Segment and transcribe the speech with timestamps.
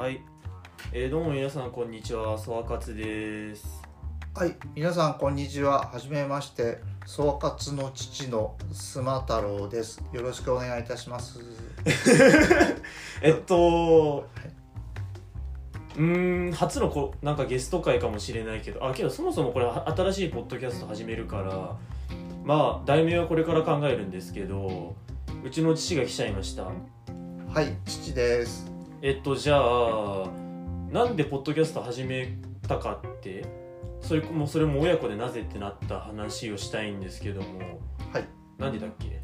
[0.00, 0.22] はい、
[0.94, 3.82] えー、どうも皆さんこんにちはそわかつです
[4.34, 5.90] はい、皆さんこんにちは。
[5.92, 10.02] はじめまして、総括の父のスマ太郎です。
[10.14, 11.40] よろしくお願いいたします。
[13.20, 14.26] えっと
[15.96, 21.76] うーん初のこなんかゲスト会かもしれないけどあけどそもそもこれは新しいポッドキャスト始めるから
[22.42, 24.96] まあ題名はこれから考えるんですけど
[25.44, 26.70] うちの父が来ちゃいました
[27.52, 28.69] はい、父です。
[29.02, 30.26] えっとじゃあ
[30.90, 32.36] なんでポッドキャスト始め
[32.66, 33.44] たかって？
[34.00, 37.58] それもそれも親子でなぜってなった話をしたいんですけども。
[38.12, 38.24] はい。
[38.58, 39.20] なんでだっけ？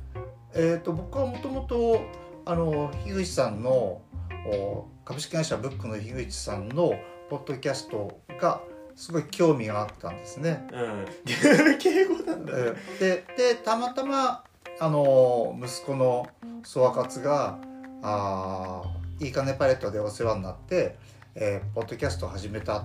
[0.55, 2.01] えっ、と僕はもともと
[2.47, 4.01] あの樋口さんの
[4.47, 6.95] お株式会社ブックの樋口さんの
[7.29, 8.61] ポッドキャストが
[8.95, 10.67] すごい興味があったんですね。
[10.73, 11.05] うん。
[11.79, 14.45] 敬語なんだえーででたまたま
[14.81, 16.27] あの息子の
[16.63, 17.59] ソワカツが
[18.03, 20.97] あーいいかねパレットでお世話になって、
[21.35, 22.85] えーポッドキャストを始めた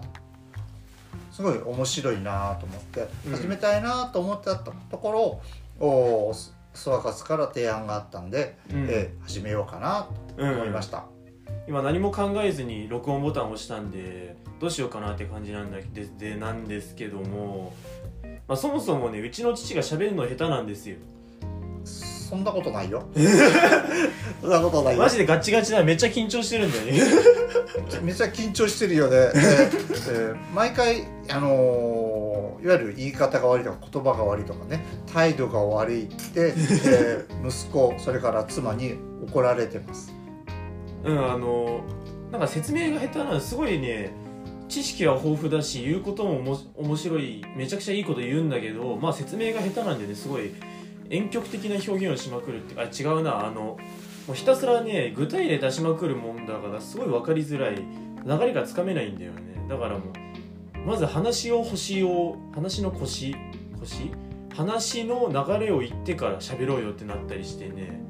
[1.31, 3.31] すごい面白いなと思って、うん。
[3.31, 5.41] 始めたいなと思ってたとこ
[5.79, 8.87] ろおソソワカツから提案があったんで、うん。
[8.89, 11.05] えー始めようかなと思いました。
[11.67, 17.73] 今何も考えずに録音ボタンを押したんでどうしようかなって感じなんだででなんですけども、
[18.47, 20.97] まあ、そもそもねうちの父が喋るの下手なんですよ
[22.31, 23.03] そんなことないよ。
[24.41, 25.09] そんなことないよマ。
[25.09, 26.93] ジでガチガチだめっちゃ緊張してるんだよね
[28.03, 36.53] めっちゃ緊張してるよね、えーえー毎回、あのーいわゆる言い方が悪いとか言葉が悪いとかね態度が悪いって、
[36.85, 38.95] えー息子それから妻に
[39.27, 40.13] 怒られてます
[41.03, 41.81] うんあの
[42.31, 44.13] なんか説明が下手なのすごいね
[44.69, 50.53] 知識は豊富だし言うこともおも面白いめちゃくちゃいいこと言うんだけどまあ説明が下手なんでねすごい
[51.11, 53.45] 婉曲的な表現をしまくるってあ違うな。
[53.45, 53.77] あの
[54.27, 57.75] もうひたすらね具体例出しまくるもんだからすごい分かりづらい。
[58.23, 59.41] 流れがつかめないんだよね。
[59.67, 63.35] だからもうまず話を星を話の腰
[63.79, 64.11] 腰？
[64.55, 68.05] 話の流れを言ってから喋ろうよってなったりしてね。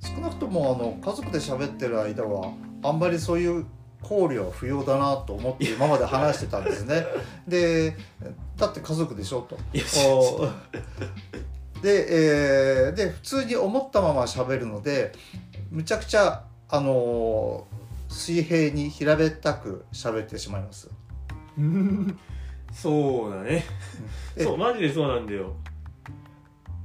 [0.00, 3.64] 少なくともあの家族で喋ってる間はあんまりそういう
[4.02, 7.06] 考慮は不要だなと思って今まで話してたんですね。
[7.48, 7.96] で
[8.56, 9.56] だって家族でしょと。
[9.72, 9.84] いや
[11.82, 15.12] で,、えーで普通に思ったまま喋るので
[15.70, 17.76] むちゃくちゃあのー
[18.08, 20.88] 水平に平べったく喋ってしまいます。
[22.72, 23.64] そうだね
[24.36, 25.54] えそうマジでそうなんだよ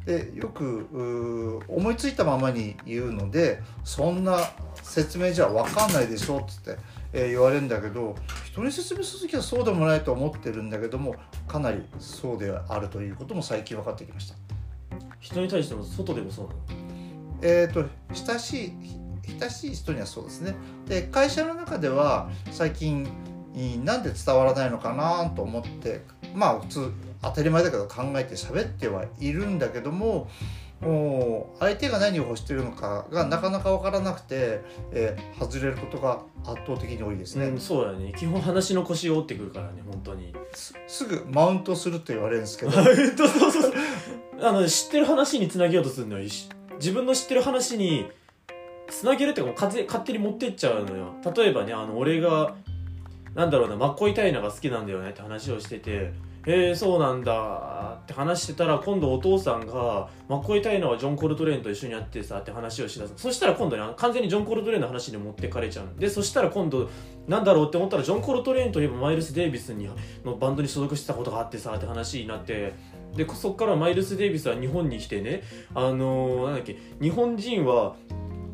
[0.05, 4.37] でよく思いついたままに言うのでそんな
[4.81, 6.77] 説明じゃ分かんないでしょっつって、
[7.13, 8.15] えー言われるんだけど
[8.45, 11.15] 人に説明する時はそうでもないと思ってるんだけども
[11.47, 14.50] かなりそうであるということも最近分かってきました。
[15.21, 16.59] 人に対しても外でもそうなの？
[17.41, 18.73] えー、と親しい
[19.39, 20.55] 親しい人にはそうですね。
[20.87, 23.07] で会社の中では最近
[23.55, 26.01] いなんで伝わらないのかなと思って
[26.35, 30.29] まあ普通当たり前だけど考えて喋ってはいるんだけども
[30.79, 34.61] もう相手が何を欲してるのかがなかなか分からなくて、
[34.91, 38.13] えー外れることが圧倒的に多いですね、うん、そうだね。
[38.15, 40.33] 基本話の腰を折ってくるからね本当に。
[40.53, 42.71] すすぐマウントすると言われるんですけど。
[42.73, 43.73] そうそう
[44.43, 46.25] あの知ってる話につなげようとするのよ
[46.77, 48.07] 自分の知ってる話に
[48.89, 51.13] つなげるってか勝手に持ってっちゃうのよ。
[51.35, 52.55] 例えばねあの俺が
[53.35, 56.11] なんだろうなマッコイタイナが好きなんだよねって話をしてて
[56.45, 63.13] へえそうなんだって話してたら今度お父さんがマッコイタイナはジョン・コルトレーンと一緒にやってさって話をしだす。
[63.15, 66.89] そしたら今度ね完全にジョン・コルトレーンの話に持ってかれちゃうのでそしたら今度
[67.27, 69.87] なんだろうって思ったらジョン・コルトレーンといえばマイルス・デイビスに
[70.25, 72.73] のバンドに所属してたことがあってさって話になって
[73.15, 77.95] でそっからマイルス・デイビスは日本に来てねあのーなんだっけ日本人は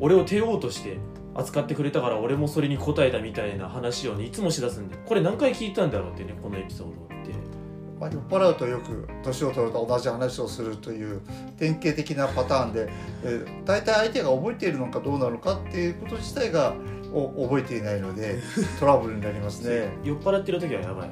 [0.00, 0.98] 俺を帝王として
[1.34, 7.58] 扱ってくれたから俺もそれに応えたみたいな話をねいつもしだすんでこれ何回聞いたんだろうってねこのエピソードって
[8.00, 11.20] まあ、酔っ払うとよく年を取ると同じ話をするという
[11.58, 12.88] 典型的なパターンで、
[13.24, 16.74] えー、大体相手が覚えているのかどうなのかっていうこと自体が
[17.12, 18.38] お覚えていないので
[18.78, 19.88] トラブルになりますね。
[20.04, 21.08] 酔っ払ってる時はやばい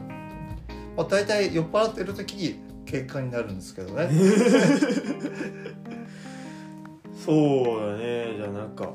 [0.97, 4.09] まあ、大体酔っ払ってる時に喧嘩になるんですけどね。
[7.25, 8.35] そうだね。
[8.37, 8.91] じゃあなんか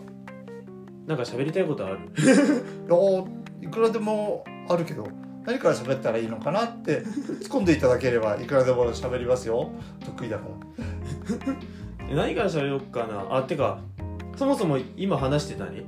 [1.08, 1.98] なんか喋りたいことある？
[2.24, 3.28] いやー
[3.62, 5.08] いくらでもあるけど
[5.46, 7.08] 何から喋ったらいいのかなって突っ
[7.50, 9.72] 込んでいただければいくらでも喋りますよ。
[10.06, 11.56] 得意だから。
[12.10, 13.38] え何から喋ろうかな？
[13.38, 13.80] あてか
[14.36, 15.84] そもそも今話してたね。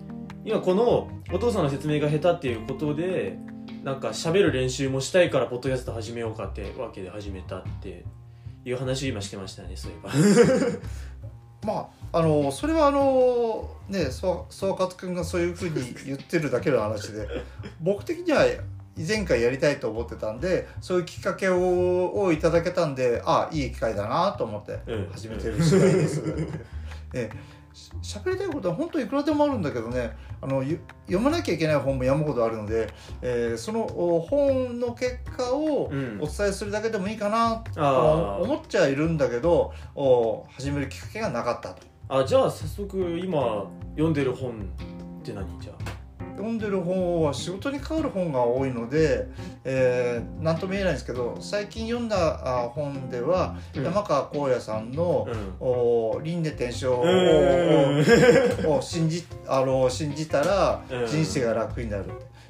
[0.46, 3.38] 今このお父さんの説明が下手っていうことで
[3.84, 8.06] なんか喋る練習もしたいからポッドキャスト始めようかってわけで始めたって
[8.64, 10.10] いう話を今してましたねそういえば
[11.74, 17.28] まああのそれはあのね総総括君がそういうふうに言ってるだけの話で
[17.82, 18.46] 僕的には
[18.96, 26.24] 以前からやりたいと思ってたんでそういうきっかけををいただけたんであいい機会だなと思ってうん始めてる次第です。
[27.14, 27.38] えし
[28.02, 32.88] 喋りたいことは本当いくらでもあるんだけどねあのゆ読まなきゃいけない本も山ほどあるので、
[33.22, 36.20] えーそのお本の結果をうん。
[36.22, 41.82] お伝えするだけでもいいかなと思っちゃいるんだけどお始めるきっかけがなかったと。
[42.10, 45.93] あじゃあ早速今読んでる本って何じゃあ？
[46.34, 49.28] 読んでる本は仕事に関わる本が多いので、
[49.64, 53.84] えー、何とも言えないんですけど最近読んだあ本では、うん。
[53.84, 55.56] 山川光也さんのうん。
[55.60, 58.72] お輪廻転生をうん。
[58.78, 61.08] を信じあの信じたらうん。
[61.08, 62.06] 人生が楽になる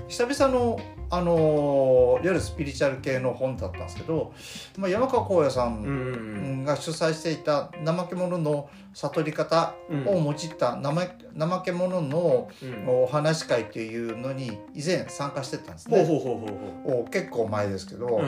[0.08, 0.80] 久々の
[1.16, 4.34] あのいわゆるスピリチュアル系の本だったんですけど、
[4.80, 16.04] まあ、山川光也さうんが主催していた怠け者の悟り方うんを用いた怠怠け者のうんお話し会っていうのに以前参加してたんですね。
[16.04, 16.46] ほうほうほうほ
[16.90, 18.20] うほお結構前ですけど、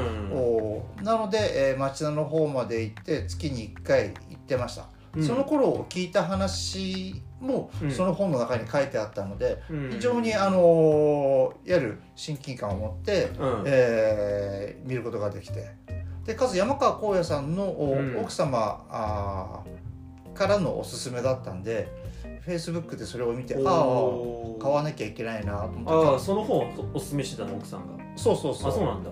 [1.01, 4.94] なので、えー町田の方まで行って月に1回行ってました。
[5.23, 7.91] その頃聞いた話もうん。
[7.91, 9.89] その本の中に書いてあったので、うん。
[9.91, 13.63] 非常にあのいわゆる親近感を持って、うん。
[13.65, 15.71] えー見ることができて。
[16.25, 17.69] でかつ山川光也さんの
[18.19, 21.87] 奥様あーからのおすすめだったんで
[22.41, 28.71] フェイスブックでそれを見てああ買わなきゃいけないなと思ってああその本をおすすめしてたの奥さんがそうそうそう。
[28.71, 29.09] あそうなんだ。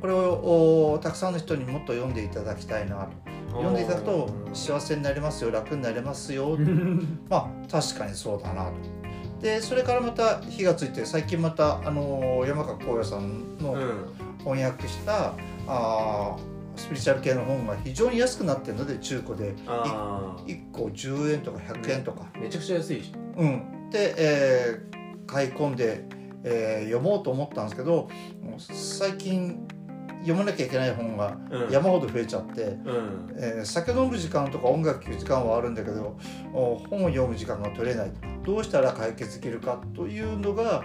[0.00, 3.10] これをおたくさんの人にもっと読んでいただきたいなと。
[3.50, 6.56] 読んでいただくと幸せになりますよ楽になれますよ。
[7.28, 8.72] まあ確かにそうだなと。
[9.40, 14.26] でそれからまた火がついて最近また、あの山川光也さんのうん。
[14.38, 15.34] 翻訳した、
[15.66, 19.54] あースピリチュアル系の本が非常に安くなってるので中古で。
[19.66, 23.12] あ1個10円とか100円とか、あめちゃくちゃ安いし。
[23.36, 24.96] うん、で、えー
[25.26, 26.04] 買い込んで、
[26.46, 28.08] えー読もうと思ったんですけど
[28.58, 29.66] 最近
[30.20, 31.70] 読まなきゃいけない本がうん。
[31.70, 33.34] 山ほど増えちゃって、うん。
[33.36, 36.16] えー酒飲む時間とか音楽聴く時間はあるんだけど
[36.52, 38.12] お本を読む時間が取れない。
[38.44, 40.84] どうしたら解決できるかというのが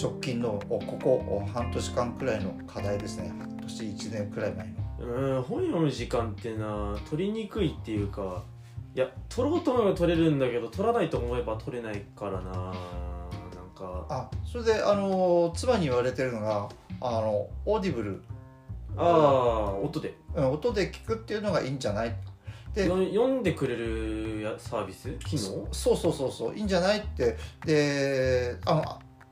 [0.00, 3.32] 直近のおここお半年間くらいの課題ですね。
[3.38, 4.74] 半年1年くらい前の。
[4.98, 8.42] うん本読む時間ってな取りにくいっていうか
[8.94, 12.72] いや取ろうと思えば取れるんだけど取らないと思えば取れないからな
[13.76, 14.06] か。
[14.08, 16.68] あそれであの妻に言われてるのが
[17.00, 18.22] あのオーディブル。
[18.96, 20.14] ああ音で。
[20.34, 22.14] うん音で聞くっていうのがいいんじゃない？
[22.74, 25.10] でよ読んでくれるやサービス？
[25.24, 25.68] 機能？
[25.72, 27.36] そうそうそうそういいんじゃないって。
[27.64, 28.82] であの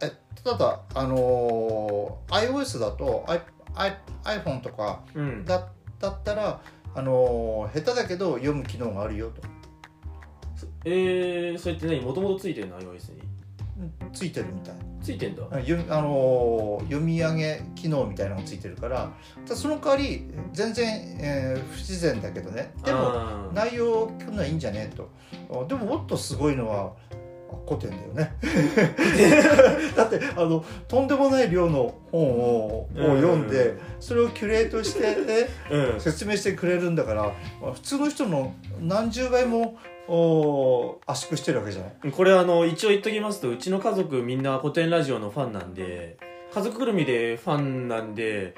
[0.01, 0.13] え
[0.43, 3.43] ただあの iOS だと I
[3.75, 5.45] I iPhone とかうん。
[5.45, 5.69] だ
[5.99, 6.61] だったら
[6.95, 9.43] あの下手だけど読む機能があるよと。
[10.87, 12.01] えー、それって何？
[12.01, 13.21] もともとついてるの？iOS に。
[13.21, 13.24] うん
[14.13, 14.75] ついてるみたい。
[15.03, 15.43] ついてんだ。
[15.51, 15.57] あ
[16.01, 19.13] の読み上げ機能みたいなのがついてるから
[19.45, 22.73] その代わり全然、えー不自然だけどね。
[22.85, 25.11] でも内容を聞くのはいいんじゃねえと。
[25.51, 27.14] あでももっとすごいのはあ
[27.67, 28.35] 古典だよね。
[29.97, 36.01] だってあのとんでもない量の本をを読んで、それをキュレートして、ね、うん。
[36.01, 39.77] 説明してくれるんだからまあ普通の人の何十倍も
[40.09, 42.13] お圧縮してるわけじゃない？
[42.13, 46.19] これあの一応言っときますとうちの家族みんな古典ラジオのファンなんで
[46.53, 48.55] 家族ぐるみでファンなんで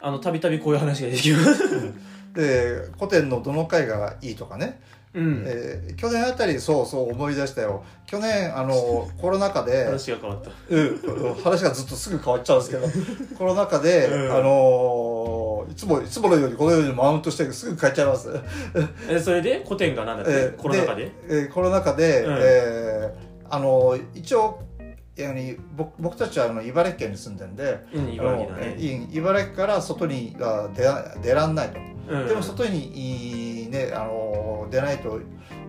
[0.00, 1.92] あのたびたびこういう話ができます。
[2.34, 4.80] で古典のどの回がいいとかね、
[5.14, 7.84] うん、えー去年あたりそうそう思い出したよ。
[8.06, 10.50] 去年あの コロナ禍で話が変わった。
[10.70, 12.86] うん、話がずっとすぐ変わっちゃうんですけど
[13.38, 14.32] コロナ禍で、うん。
[14.32, 18.28] あのーいつもいつものようにこのようにマウントしてすぐ変えちゃいます、
[19.08, 19.62] えそれで？
[19.64, 21.12] 古典が何だって、えーコロナ禍で？
[21.28, 22.36] えーコロナ禍で、うん。
[22.40, 24.58] えーあのー一応
[25.16, 31.78] やに僕僕たちはあの茨城県に住んでるんでうん茨城ね、えー茨城から外には出ら出らんないと、
[32.08, 35.20] うん、でも外にいいね、あのー出ないと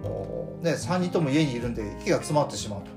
[0.03, 2.91] おね、3人とも家にいるんで息が詰まってしまうと。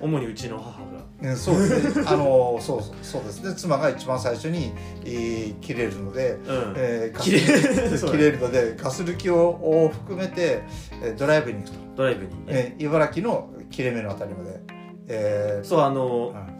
[0.00, 1.02] 主にうちの母が。
[1.22, 2.04] うんそうですね。
[2.08, 3.42] あのそうそうそうです。
[3.42, 3.54] ね。
[3.56, 4.72] 妻が一番最初に、
[5.04, 8.38] えー切れるので、うん、えー、切れる。
[8.40, 10.62] のでガス抜きをを含めて、
[11.02, 12.30] えードライブに行くと、ドライブに。
[12.30, 14.60] ね、えー茨城の切れ目のあたりまで、
[15.08, 16.52] えーそうあの、うん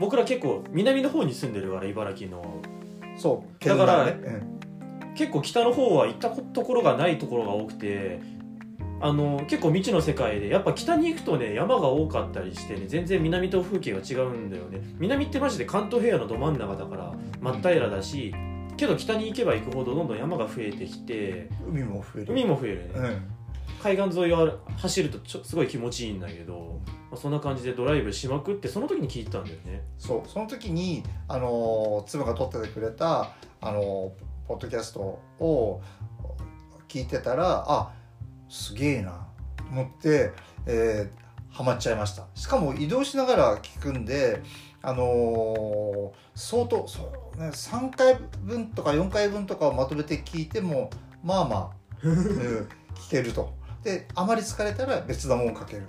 [0.00, 2.42] 僕ら結構南の方に住んでるから茨城の。
[3.18, 4.59] そうだから県内ね
[5.14, 8.20] 結構北の方は行ったところがないところが多くて
[9.02, 14.80] あの結構未知の世界でやっぱ北に行くとね山が多かったりしてね全然南と風景が違うんだよね。
[14.98, 18.34] 南ってマジで関東平野のど真ん中だから真っ平らだし
[18.76, 22.32] けど北に行けば行くほどどんどん山が増えてきてうん海も増える。
[22.32, 23.22] 海も増えるね、うん。
[23.82, 29.82] 海岸沿いを走るとちょすごい気持ちいいんだけど、まあ、そんな感じでドライブしまくってその時に聞いたんだよね。
[29.98, 30.28] そう。
[30.28, 34.12] その時にあの妻が撮っててくれたあの
[34.50, 35.80] ポッドキャストを
[36.88, 37.92] 聞いてたらあ
[38.48, 40.32] すげえなと思って、
[40.66, 42.26] えー、ハマっちゃいました。
[42.34, 44.42] しかも移動しながら聞くんで
[44.82, 50.90] あのー相当そう、ね、3回分とか4回分とかをまとめて聞いても
[51.22, 51.70] まあまあ、
[52.02, 53.54] うん聞けると。
[53.84, 55.86] であまり疲れたら別なもんかける。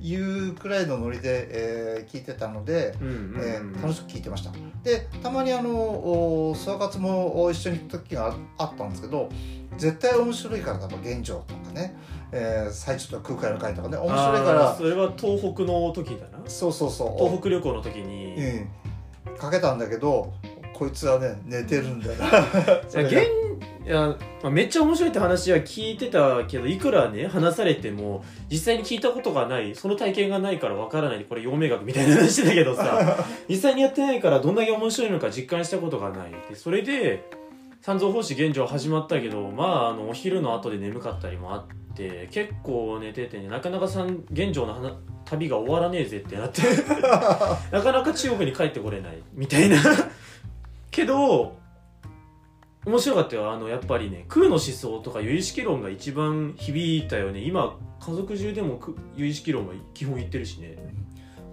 [0.00, 3.40] いうくらいのノリで、えー聞いてたので、うんうんうん。
[3.40, 4.50] えー楽しく聞いてました。
[4.82, 9.28] でたまにあのお諏訪活も一緒に行く時があったんですけど
[9.76, 11.96] 絶対面白いから多分現状とかね、
[12.32, 16.38] えー、最初と空海の会とかね面白いからそれは東北の時だな。
[16.46, 17.18] そうそうそう。
[17.18, 18.34] 東北旅行の時に、
[19.28, 20.32] うん、かけたんだけど
[20.74, 22.14] こいつはね寝てるんだよ。
[22.20, 23.49] な現
[23.86, 36.30] いや、まあ、めっちゃ面白いって話は聞いてたけどいくらね話されても実際に聞いたことがないその体験がないからわからないこれ陽明学みたいな話だけどさ 実際にやってないからどんだけ面白いのか実感したことがない。
[36.48, 37.24] でそれで
[37.80, 44.92] 三蔵法師現状始まったけどまああのお昼の後で眠かったりもあって結構寝ててねなかなか三現状の話
[45.24, 46.60] 旅が終わらねえぜってなって
[47.72, 49.76] なかなか中国に帰ってこれないみたいな。
[50.90, 51.59] けど
[52.86, 53.52] 面白かったよ。
[53.52, 57.40] あのやっぱりね空の思想とか有意識論が一番響いたよね。
[57.40, 60.76] 今家族中でも空有意識論は基本言ってるしね。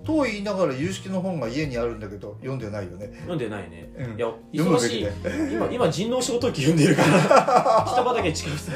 [0.05, 3.91] と言いながら有識の本が家にあるんだけど読んでないよね、読んでないね。
[3.97, 4.17] うん。
[4.17, 5.07] いや忙しい。
[5.51, 7.85] 今今人王小記読んでるから。
[7.85, 8.75] 北畠近さん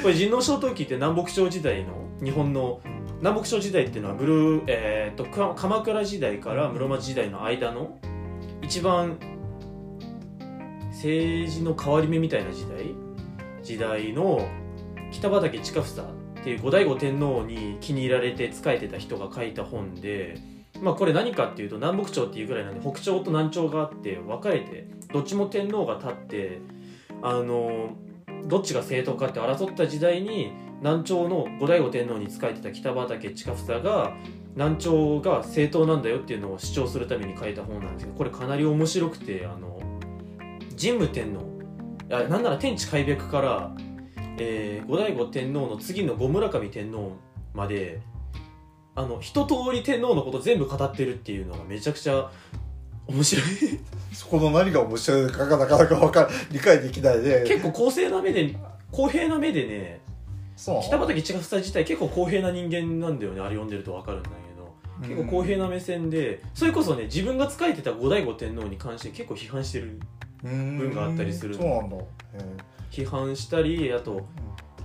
[0.00, 2.80] これ人王小記って南北朝時代の日本の
[3.18, 7.98] 南北朝時代っていうのはブルー、えー、とか鎌倉時代から室町時代の間の
[8.62, 9.18] 一番
[10.98, 12.92] 政治の変わり目みたいな時代？
[13.62, 14.48] 時代の
[15.12, 20.38] 北畠近房っていう後醍醐天皇に気に入られて仕えてた人が書いた本で
[20.82, 26.58] まあこれ何かっていうと南北朝っていうぐらいなんで北朝と南朝があって分かれてどっちも天皇が立って
[27.22, 27.90] あの
[28.46, 30.50] どっちが正当かって争った時代に
[30.80, 34.16] 南朝の後醍醐天皇に仕えてた北畠近房が
[34.56, 39.78] 南朝が正当なんだよっていうのを主張するために書いた本なんですけどこれかなり面白くてあの
[40.78, 41.40] 神武天皇。
[42.08, 43.72] いやなんなら天地開闢から、
[44.38, 47.12] えー後醍醐天皇の次の後村上天皇
[47.52, 48.00] まで
[48.94, 52.30] あの一通り天皇のこと全部語ってるっていうのがめちゃくちゃ
[53.06, 53.44] 面白い。
[54.14, 58.54] そこの何が面白いのかがなかなか分かる理解できないで結構公正な目で
[58.90, 60.00] 公平な目でね
[60.56, 60.82] そう。
[60.82, 64.48] 北畠千房自体結構公平な人間なんだよねあれ読んでると分かるんだけど。
[65.14, 69.86] 結構公平な目線でそれこそね自分が仕えてた後醍醐天皇に関して結構批判してる。
[69.86, 70.00] 分
[70.42, 71.96] 文があったりするそうなんだ。
[71.96, 72.02] へ
[72.90, 74.26] 批判したりあと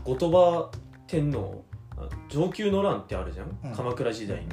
[0.04, 0.72] 後鳥羽
[1.08, 1.64] 天皇
[1.98, 3.76] あ承久の乱ってあるじゃん、うん。
[3.76, 4.48] 鎌倉時代に。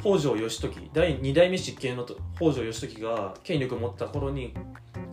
[0.00, 0.90] 北条義時。
[0.92, 4.52] 第二代目執権のと北条義時が権力を持った頃に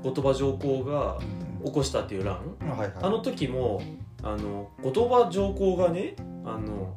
[0.03, 1.17] 後鳥羽上皇が
[1.61, 2.39] え起こしたっていう乱。
[2.61, 2.93] うんはいはい。
[3.01, 3.81] あの時も
[4.23, 6.95] あの後鳥羽上皇がねあの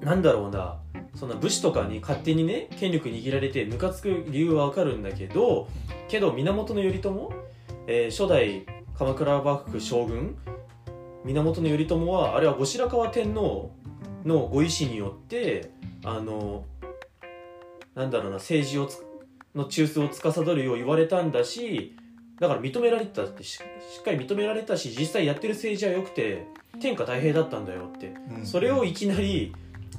[0.00, 0.78] なんだろうな
[1.16, 5.68] そんな武士とかに勝手にね権力握られてムカつく理由はわかるんだけど
[6.08, 7.30] けど源頼朝、
[7.86, 8.66] えー初代
[8.98, 10.36] 鎌倉幕府将軍
[11.24, 13.72] 源頼朝はあれは後白河天皇
[14.24, 15.70] のご意思によって
[16.04, 16.64] あの
[17.94, 19.04] なんだろうな政治をつ
[19.54, 21.96] の中枢を司るよう言われたんだし
[22.40, 23.60] だから認められてたってしし
[24.00, 26.46] っかり認められたし実際やってる政治は良くて
[26.80, 28.14] 天下太平だったんだよって。
[28.38, 28.46] うん。
[28.46, 29.54] それをいきなり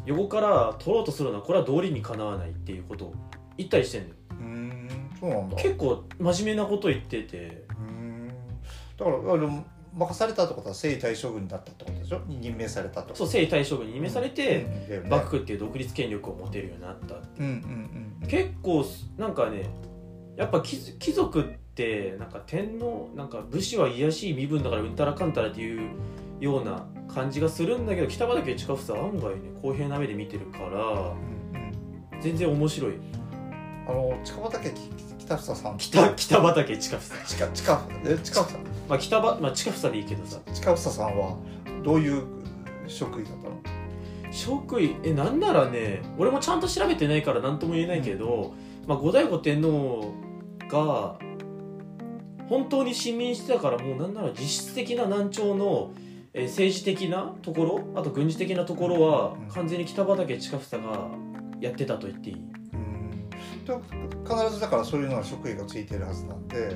[0.07, 3.15] 横から取ろうとするのはこれは道理にかなわないっていうことを
[3.57, 4.15] 言ったりしてんのよ。
[4.31, 5.57] うんそうなんだ。
[5.57, 7.65] 結構真面目なこと言ってて。
[7.69, 8.27] うん。
[8.97, 12.21] だからあの任されたってことは征夷大将軍だったってことでしょ？
[12.27, 18.27] に任命されたとそう征夷大将軍に任命されて、うんだよね幕府っていう独立権力を持てるようになったうんうんうん。
[18.27, 18.85] 結構
[19.17, 19.69] なんかね
[20.35, 25.89] やっぱ貴貴族ってなんか天皇なんか武士は卑しい身分だからうんたらかんたらっていう
[26.39, 31.17] ような感じがするんだけど北畠近房は案外ね公平な目で見てるからうん
[32.13, 32.22] うん。
[32.22, 32.94] 全然面白い。
[33.88, 34.72] あの近畑
[35.17, 35.77] 北房さん。
[35.77, 37.25] 北北畠近房。
[37.25, 38.60] 近近え近房？
[38.89, 40.39] まあ北ば、まあ、近房でいいけどさ。
[40.53, 41.38] 近房さんは
[41.84, 42.24] どういう
[42.88, 43.62] 職位だったの？
[44.32, 48.53] 職位えなんならね俺もちゃんと調べてないから何とも言えないけど、
[48.86, 50.13] まあ、後醍醐天皇
[50.70, 51.17] が
[52.50, 55.91] 本当に信任してたからもうなんなら実質的な南朝の、
[56.34, 59.48] えー政治的なところあと軍事的なところはうん。
[59.50, 61.10] 完全に北畠近房が
[61.60, 62.41] やってたと言っていい？
[64.25, 66.75] 必ずだからそういうのは職位がついてるはずなんで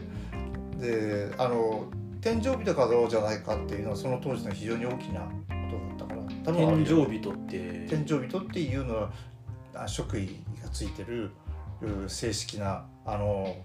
[0.80, 1.86] であの
[2.22, 5.28] 天井人かどうじゃないかっていうのはその当時の非常に大きなこ
[5.98, 7.88] と多分あるよ天井人って？
[7.90, 9.12] 天井人っていうのは
[9.74, 10.28] あ職位
[10.62, 11.32] がついてる
[11.82, 13.56] う正式なあの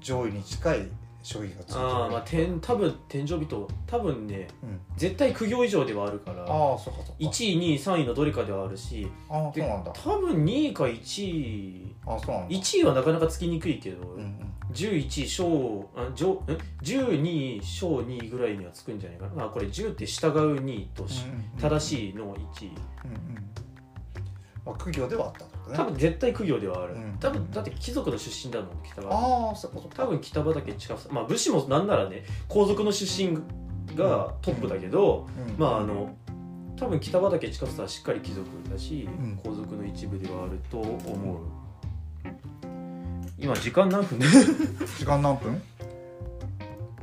[0.00, 0.88] 上位に近い
[1.28, 1.80] 職位がついてる。
[1.80, 7.12] ああまあ天多分天井人多分ねうん、絶対苦行以上ではあるからああそうかそうか。
[7.18, 9.92] 1位2位3位のどれかではあるしああそうなんだ。
[9.92, 12.54] 多分2位か1位ああそうなんだ。
[12.54, 14.50] 1位はなかなかつきにくいけど、うんうん。
[14.72, 16.38] 11小あ上ん
[16.82, 19.44] 12小2位ぐらいにはつくんじゃないかな。
[19.44, 21.24] あこれ10って従う2位とし、
[21.60, 22.68] 正しいの1位。
[23.04, 23.50] うんうん。
[24.64, 25.76] まあ、苦行ではあったとね。
[25.76, 27.16] 多分絶対苦行ではある、うん。
[27.20, 29.14] 多分だって貴族の出身だもん北川
[29.48, 30.04] ああそことか。
[30.04, 33.34] 多分北畠近房まあ武士もなんならね皇族の出身
[33.96, 35.54] がトップだけど、うん。
[35.58, 36.14] まああの
[36.76, 39.36] 多分北畠近房はしっかり貴族だし、うん。
[39.42, 41.38] 皇族の一部ではあると思う。
[43.38, 44.18] 今時間何分？
[44.98, 45.62] 時間何分？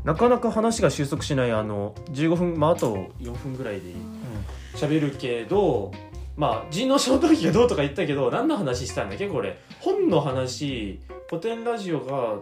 [0.04, 3.94] なかなか話が収束しないあの15分まああと4分ぐらいで
[4.76, 5.92] 喋るけど
[6.36, 9.58] まあ人の小時がどうとか言ったけど何の話したんだっけこれ。
[9.80, 11.00] 本の話
[11.30, 12.40] 古典ラジオが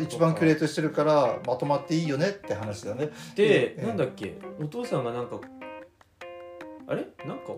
[0.00, 3.06] 一番クリエイトしてるからまとまっていいよねって話だね。
[3.34, 3.86] で、ええ。
[3.86, 4.38] なんだっけ？
[4.60, 5.40] お父さんがなんか
[6.86, 7.06] あれ？
[7.26, 7.54] なんか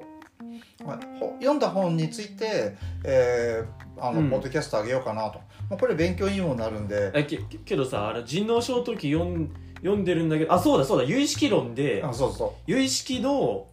[1.41, 4.31] 読んだ本について、えーあのうん。
[4.31, 5.41] ポッドキャストあげようかなと、
[5.71, 7.11] まあ、これ勉強にもなるんで。
[7.15, 13.67] えけけどさあの人王小時読ん読んでるんだけどあそうだそうだ有意識論であそうそ有意識の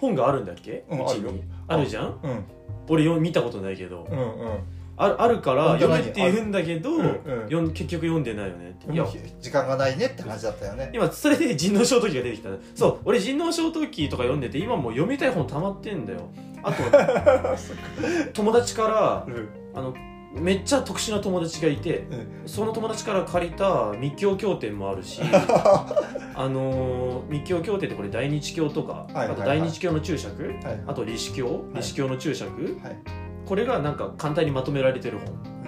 [0.00, 0.84] 本があるんだっけ？
[0.90, 1.30] うんあるよ。
[1.68, 2.06] あるじゃん？
[2.06, 2.44] ううん。
[2.88, 4.06] 俺よ見たことないけど。
[4.10, 4.58] うんうん。
[4.96, 7.72] あるあるから読めって言うんだけど、うんうん。
[7.72, 8.92] 結局読んでないよねって。
[8.92, 9.06] いや
[9.40, 10.90] 時間がないねって話だったよね。
[10.92, 12.50] 今それで人王小時が出てきた。
[12.74, 16.28] そう俺人王小時とか読んでて今もう読みたい本溜まってんだよ。
[16.62, 16.82] あと
[18.34, 19.48] 友達からうん。
[19.74, 19.94] あの
[20.32, 22.42] めっちゃ特殊な友達がいてうん。
[22.46, 25.20] その友達から借りた密教経典もあるし
[26.34, 29.34] あのー密教経典ってこれ大日教とか、いはいはい。
[29.34, 30.56] あと大日教の注釈はい
[30.86, 32.50] あと李子教李子教の注釈、
[32.82, 32.98] はい。
[33.46, 35.34] これがなんか簡単にまとめられてる本。
[35.54, 35.59] うん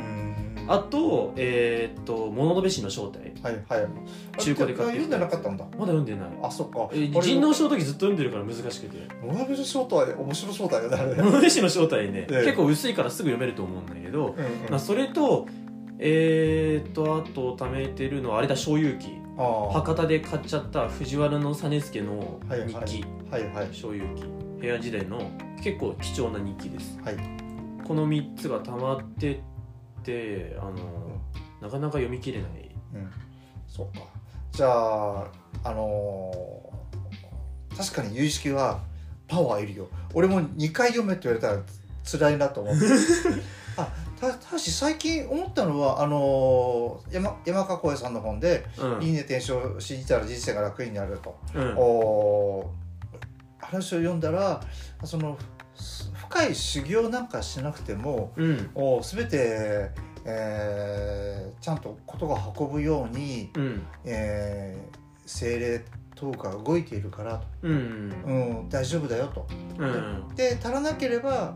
[0.68, 4.38] あとえーっと物部氏の正体はいはい。
[4.38, 5.64] 中古で買って読んでなかったんだ。
[5.64, 6.29] まだ読んでない。
[6.42, 6.88] あそっか。
[6.92, 8.98] え俺人王小時ずっと読んでるから難しくて。
[9.25, 10.96] モナベルショートは面白そうだよね。
[10.96, 12.44] あれね物部氏の正体ね、ええ。
[12.44, 14.70] 結構薄いからすぐ読めると思うんだけど、うんうん。
[14.70, 15.46] まあ、それと
[15.98, 22.68] えーっとあと貯めてるのはあれだ小遊記博多で買っちゃった藤原の実助のはいはい。
[22.68, 23.05] 日記。
[23.31, 23.68] はいはい。
[23.72, 24.25] 小遊記
[24.61, 25.31] 平安時代の
[25.62, 26.98] 結構貴重な日記です。
[27.05, 27.16] はい。
[27.85, 29.42] この3つが溜まって
[30.03, 30.73] ってあの、
[31.61, 32.71] なかなか読み切れない。
[32.95, 33.11] うん。
[33.69, 34.05] そうか。
[34.51, 35.25] じゃあ
[35.65, 38.81] あのー確かに有意識は
[39.27, 39.88] パワーいるよ。
[40.12, 41.62] 俺も2回読めって言われたら
[42.05, 42.85] 辛いなと思って
[43.79, 43.88] あ
[44.21, 49.03] たただし最近思ったのはあのー山山川光さんの本で「うん。
[49.03, 51.75] いいね転生を信じたら人生が楽になると」うん。
[51.79, 52.71] お
[53.59, 54.61] 話を読んだら
[55.05, 55.38] その
[55.75, 58.71] す深い修行なんかしなくてもうん。
[58.75, 59.90] お全て、
[60.25, 63.83] えーちゃんとことが運ぶように、うん。
[64.05, 68.12] えー精霊等が動いているからと、うん。
[68.27, 69.47] うん、大丈夫だよと。
[69.79, 70.35] うん。
[70.35, 71.55] で足らなければ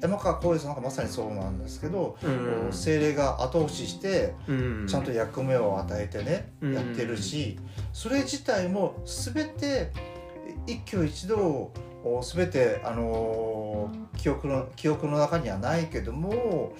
[0.00, 2.72] 山川光栄さんがまさにそうなんですけど、うん。
[2.72, 4.86] 精霊が後押ししてうん。
[4.88, 6.74] ちゃんと役目を与えてね、うん。
[6.74, 7.58] やってるし
[7.92, 9.90] それ自体も全て
[10.66, 11.72] 一挙一動お
[12.22, 16.72] 全て、あのー記憶の記憶の中にはないけども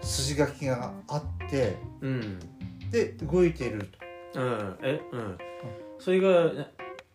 [0.00, 2.38] 筋書きがあってうん。
[2.90, 3.90] で動いている
[4.34, 4.78] うん。
[4.82, 5.00] え？
[5.12, 5.38] うん。
[5.98, 6.66] それがな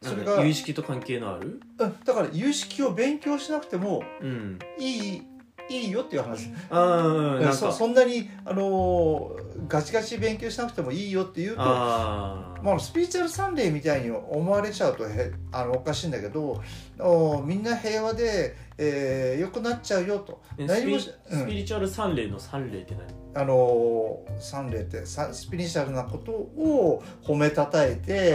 [0.02, 1.60] それが有意識と関係のある？
[1.78, 4.60] だから有識を勉強しなくてもうん。
[4.78, 5.21] いい
[5.69, 7.71] いいよっていう話、ああなんそか。
[7.71, 16.62] そんなに、あのーガチガチ勉強しなくてもいいよっていうとああまあ、スピリチュアルサンデーみたいに思われちゃうとへあのおかしいんだけど
[16.99, 20.41] おみんな平和で、えー、良くなっちゃうよと。
[20.58, 21.12] え何もス
[21.45, 23.22] ピリチュアル三霊の三霊って何？
[23.36, 28.34] あのサンデーってサスピリチュアルなことを褒めたたえて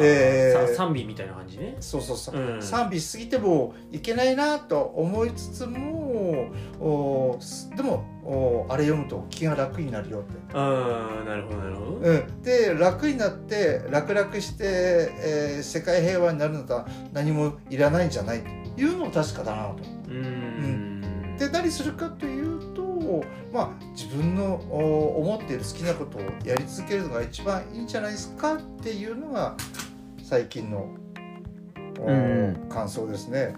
[0.00, 1.76] えーさ賛美みたいな感じね。
[1.80, 2.62] そうそうそう、うん。
[2.62, 10.34] 賛美しすぎてもいけないなと思いつつもおすでもおあれ読むと気が楽になるよって。
[10.54, 11.90] ああなるほどなるほど。
[11.98, 18.42] うん、で楽になって楽々して、えー世界平和になるのとは何もいらないんじゃない。
[18.42, 19.82] というのも確かだなと。
[20.08, 21.36] うーん。
[21.38, 22.85] で何するかというと、
[23.52, 29.56] まあ、自分のお思っている好きなことをやり続けるのが一番いいんじゃないですかっていうのが
[30.22, 30.88] 最近の、
[31.98, 33.54] おうん感想ですね。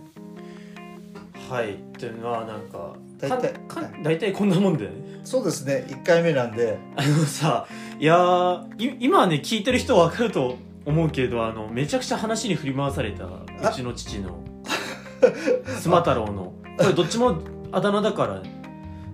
[1.49, 1.75] はい。
[1.75, 3.55] っていうのはなんか大体
[4.03, 5.21] 大体こんなもんだよね。
[5.25, 5.87] そうですね。
[5.89, 6.79] 1回目なんで。
[6.97, 7.67] あのさ
[7.99, 10.57] いや今ね聞いてる人は分かると
[10.87, 14.45] 思うけどあのめちゃくちゃ話に振り回されたうちの父の。
[15.81, 16.53] スマ太郎の。
[16.79, 17.41] これどっちも
[17.73, 18.43] あだ名だから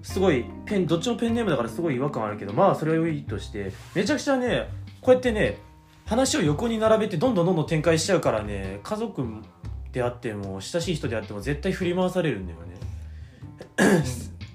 [0.05, 4.69] すごいペンどっちもペンネームだからすごい違和感あるけどまあそれはいいとしてめちゃくちゃね
[5.01, 5.59] こうやってね
[6.05, 9.27] 話を横に並べてどんどんどんどん展開しちゃうからね家族
[9.93, 12.75] であっても親しい人であっても絶対振り回されるんだよね。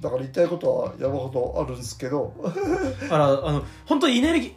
[0.01, 2.33] だから言いたいことは山ほどあるんですけど。
[3.01, 4.53] だからあの本当にエネルギー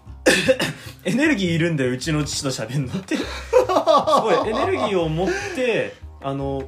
[1.10, 3.16] エネルギーいるんだようちの父と喋るのって。
[3.16, 3.24] す
[3.64, 6.64] ごいエネルギーを持ってあの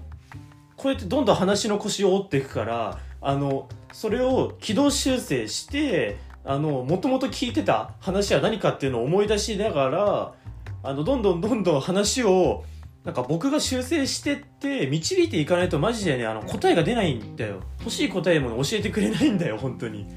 [0.77, 10.35] こうやってどんどん話の腰を折っていくからあのそれを軌道修正してあのもともと聞いてた話は何かっていうのを思い出しながら
[10.83, 12.65] あのどんどんどんどん話を
[13.05, 17.61] なんか僕が修正してって導いていかないとマジでねあの答えが出ないんだよ。
[17.79, 20.01] 欲しい答えも教えてくれないんだよ本当に。
[20.01, 20.09] やっ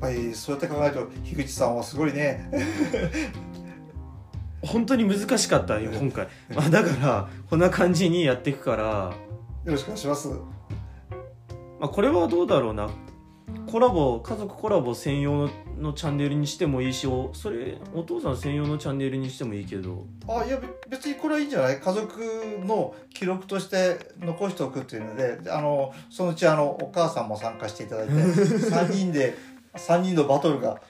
[0.00, 2.50] ぱりそうやって考えると樋口さんはすごいね。
[4.62, 9.12] 本当に難しかったよ今回、まあ、だからこんな感じにやっていくから、
[9.64, 10.28] よろしくお願いします
[11.82, 12.88] まあ、これはどうだろうな。
[13.66, 20.06] コラボ家族コラボ専用ののチャンネルにしてもいいしおそれお父さん専用のチャンネルにしてもいいけど。
[20.28, 21.80] あいやべ別にこれはいいんじゃない？
[21.80, 22.20] 家族
[22.64, 29.34] の記録として残しておくっていうのであのそのうちあのお母さんも参加していただいて 3人で
[29.74, 30.80] 3人のバトルが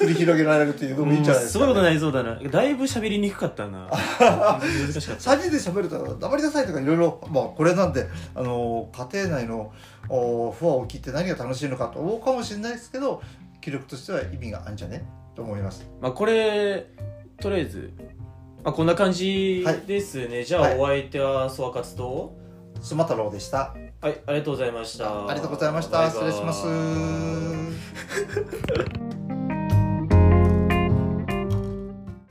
[0.00, 2.34] 繰り広げられるというのもいいんじゃないですか、すごいことになりそうだな。
[2.34, 3.88] だいぶ喋りにくかったな。
[3.88, 4.60] 難
[5.00, 5.30] しかった。
[5.30, 9.72] 3人で喋ると黙りなさいとかいろいろまあこれなんであの家庭内の
[10.08, 13.22] お不和を切って何が楽しいのかと思うかもしれないですけど
[13.60, 15.06] 記録としては意味があるんじゃね？
[15.34, 15.88] と思います。
[16.00, 16.86] まあこれ
[17.40, 17.92] とりあえず、
[18.64, 20.78] まあ、こんな感じですね、じゃあはい。
[20.78, 22.36] お相手はソワカツと。
[22.82, 23.74] スマ太郎でした
[24.06, 25.26] はいありがとうございました。
[25.28, 26.08] ありがとうございました。
[26.08, 26.64] 失礼します